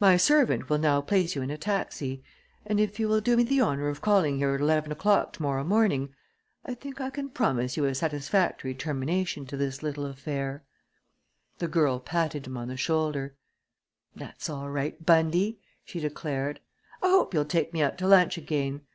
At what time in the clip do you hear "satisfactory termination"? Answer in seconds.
7.94-9.44